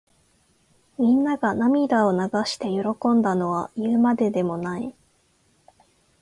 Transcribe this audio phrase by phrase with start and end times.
[0.97, 4.95] みんなが涙を流して喜んだのは言うまでもない。